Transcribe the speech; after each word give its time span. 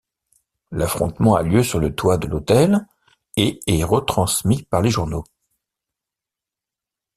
L'affrontement 0.71 1.35
a 1.35 1.43
lieu 1.43 1.61
sur 1.61 1.77
le 1.79 1.93
toit 1.93 2.17
de 2.17 2.25
l'hôtel 2.25 2.87
et 3.37 3.59
est 3.67 3.83
retransmis 3.83 4.63
par 4.63 4.81
les 4.81 4.89
journaux. 4.89 5.25